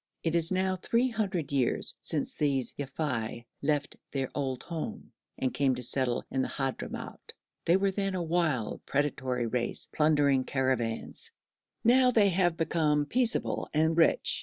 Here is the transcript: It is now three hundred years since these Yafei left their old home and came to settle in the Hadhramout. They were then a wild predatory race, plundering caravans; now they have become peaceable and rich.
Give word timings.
It 0.23 0.33
is 0.35 0.51
now 0.51 0.75
three 0.77 1.09
hundred 1.09 1.51
years 1.51 1.95
since 2.01 2.33
these 2.33 2.73
Yafei 2.73 3.45
left 3.61 3.97
their 4.09 4.31
old 4.33 4.63
home 4.63 5.11
and 5.37 5.53
came 5.53 5.75
to 5.75 5.83
settle 5.83 6.23
in 6.31 6.41
the 6.41 6.47
Hadhramout. 6.47 7.33
They 7.65 7.77
were 7.77 7.91
then 7.91 8.15
a 8.15 8.23
wild 8.23 8.83
predatory 8.87 9.45
race, 9.45 9.87
plundering 9.93 10.43
caravans; 10.43 11.29
now 11.83 12.09
they 12.09 12.29
have 12.29 12.57
become 12.57 13.05
peaceable 13.05 13.69
and 13.75 13.95
rich. 13.95 14.39